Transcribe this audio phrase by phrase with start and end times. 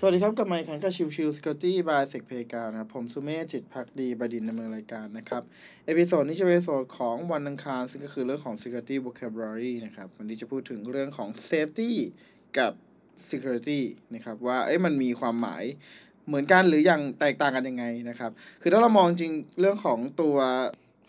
[0.00, 5.42] สวัสดีครับ กลับมาอีกครั้งกับชิวชิว Security by s e c p a y กานะครับผมสุเมธจิตพักดีบดินดำเนินรายการนะครับ
[5.86, 11.92] episode นี้จะเป็น episode ของวันอังคาร ซึ่งก็คือเรื่องของ Security Vocabulary นะครับ วันนี้จะพูดถึงเรื่องของ Safety
[12.58, 12.72] กับ
[13.30, 13.80] Security
[14.14, 15.64] นะครับ ว่าเอ้มันมีความหมาย
[16.26, 18.30] เหมือนกันหรืออย่างแตกต่างกันยังไงนะครับ
[18.62, 20.36] คือถ้าเรามองจริงเรื่องของตัว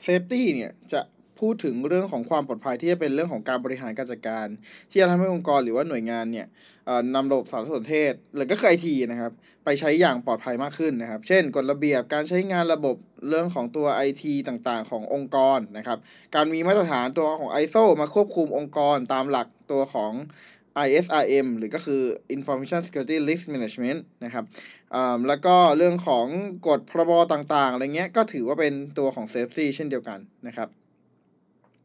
[0.06, 1.02] Safety เนี่ยจะ
[1.40, 4.48] พูดถึงเรื่องของความปลอดภัยที่จะเป็นเรื่องของการบริหารการจัดการ
[4.92, 6.48] ที่จะทำให้องค์กรหรือว่าหน่วยงานเนี่ย
[7.16, 9.32] นำระบบสารสนเทศ หรือก็คือไอทีนะครับ
[9.66, 12.96] ไปใช้อย่างปลอดภัยมากขึ้นนะครับ เช่น กฎระเบียบการใช้งานระบบ
[13.30, 15.98] เรื่องของตัว IT ต่างๆ ขององค์กรนะครับ
[16.36, 20.14] การมีมาตรฐานตัวของ ISO มาควบคุมองค์กรตามหลักตัวของ
[20.86, 22.02] ISRM หรือก็คือ
[22.36, 24.46] Information Security Risk Management นะครับ
[25.28, 26.26] แล้วก็เรื่องของ
[26.68, 30.70] กฎพรบต่างๆ อะไรเงี้ย ก็ถือว่าเป็นตัวของ Safety เช่นเดียวกันนะครับ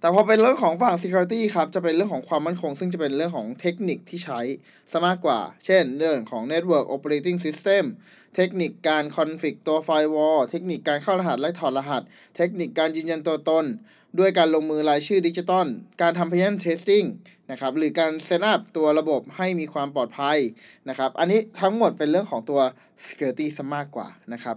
[0.00, 4.40] แต่พอเป็นเรื่องของฝั่ง security ครับจะเป็นเรื่องของความมั่นคง ซึ่งจะเป็นเรื่องของเทคนิคที่ใช้
[4.92, 7.84] ซะมากกว่า เช่น เรื่องของ network operating system
[8.36, 12.02] เทคนิคการ config ตัว firewall เทคนิคการเข้ารหัสและถอดรหัส
[12.36, 13.64] เทคนิคการยืนยันตัวตน
[14.18, 15.66] ด้วยการลงมือรายชื่อดิจิตอล
[16.02, 17.06] การทำ penetration testing
[17.50, 20.38] นะครับหรือการ set up ตัวระบบให้มีความปลอดภัย
[20.88, 22.60] นะครับอันนี้ทั้งหมดเป็นเรื่องของตัว
[23.06, 24.56] security ซะมากกว่านะครับ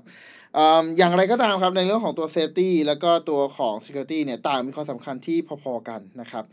[0.58, 6.44] อ่าอย่างไรก็ตามครับในเรื่องของตัว safety แล้วก็ตัวของ security เนี่ยต่างมีความสำคัญที่ที่พอๆกันนะครับ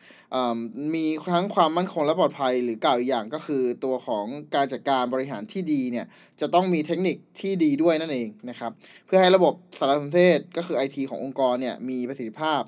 [0.95, 6.07] มีทั้งความมั่นคงและปลอดภัย หรือกล่าวอีกอย่างก็คือตัวของการจัดการบริหารที่ดีเนี่ย
[6.41, 8.73] จะต้องมีเทคนิคที่ดีด้วยนั่นเองนะครับ
[9.07, 12.63] เพื่อให้ระบบสารสนเทศก็คือ IT ขององค์กรเนี่ยมีประสิทธิภาพ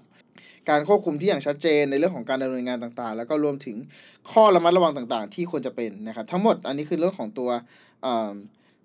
[0.69, 3.77] การควบคุมที่อย่างชัดเจนในเรื่องของการดำเนินงานต่างๆ แล้วก็รวมถึง
[4.33, 7.51] ข้อระมัดระวังต่างๆ ที่ควรจะเป็นนะครับทั้งหมดอันนี้คือเรื่องของตัว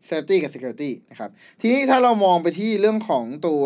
[0.09, 1.30] safety กับ security นะครับ
[1.62, 3.64] ทีนี้ถ้าเรามองไปที่เรื่องของตัว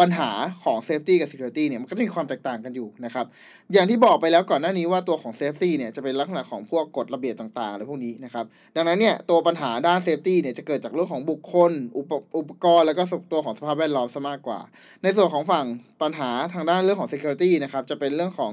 [0.00, 0.30] ปัญหา
[0.64, 3.26] ของ safety กับ security เนี่ย มันก็จะมีความแตกต่างกันอยู่นะครับ
[3.72, 8.44] อย่างที่บอกไปแล้วก่อนหน้านี้ว่าตัวของ safety เนี่ย จะเป็นลักษณะของพวกกฎระเบียบต่างๆอะไรพวกนี้นะครับ
[8.76, 13.02] ดังนั้นเนี่ย ตัวปัญหาด้าน safety เนี่ย จะเกิดจากเรื่องของบุคคล อุปอุปกรณ์ แล้วก็
[13.32, 14.60] ตัวของสภาพแวดล้อมซะมากกว่า
[15.02, 15.66] ในส่วนของฝั่ง
[16.02, 18.52] ปัญหาทางด้านเรื่องของ security นะครับ จะเป็นเรื่องของ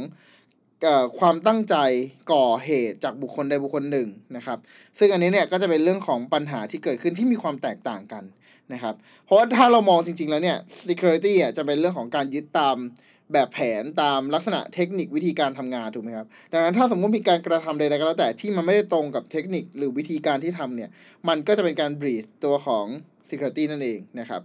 [1.20, 1.76] ความตั้งใจ
[2.34, 4.58] ก่อเหตุจากบุคคลใดบุคคลหนึ่งนะครับ
[4.98, 8.24] ซึ่งอันนี้เนี่ยก็จะเป็นเรื่องของปัญหาที่เกิดขึ้นที่มีความแตกต่างกัน
[8.74, 8.96] นะครับ
[9.26, 10.58] เพราะว่าถ้าเรามองจริง ๆ แล้วเนี่ย
[10.88, 12.78] security อะจะเป็นเรื่องของการยึดตาม
[13.34, 20.90] แบบแผนตามลักษณะเทคนิควิธีการทำงานถูกไหมครับ ดังนั้นถ้าสมมติมีการกระทำใดๆก็แล้วแต่ที่มันไม่ได้ตรงกับเทคนิคหรือวิธีการที่ทำเนี่ย
[21.28, 22.86] มันก็จะเป็นการ b r e a c ตัวของ
[23.30, 24.42] security นั่นเองนะครับ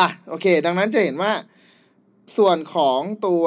[0.00, 1.32] อะโอเค ดังนั้นจะเห็นว่า
[2.38, 3.44] ส่วนของตัว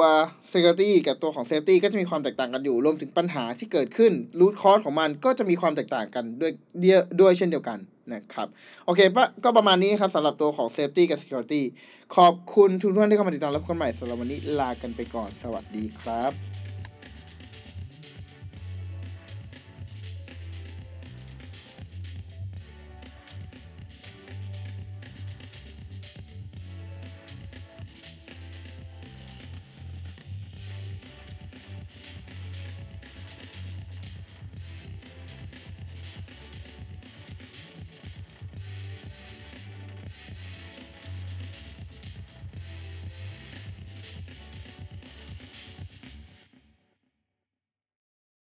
[0.52, 7.78] security กับตัวของ safety ก็จะมีความแตกต่างกันอยู่ รวมถึงปัญหาที่เกิดขึ้น root cause ของมันก็จะมีความแตกต่างกันด้วยเดียด้วยเช่นเดียวกัน
[8.12, 8.48] นะครับ
[8.86, 11.62] โอเคปะก็ประมาณนี้ครับสำหรับตัวของ safety กับ security
[12.16, 16.53] ขอบคุณทุกท่านที่เข้ามาติดตามรับกันใหม่สำหรับวันนี้ลากันไปก่อนสวัสดีครับ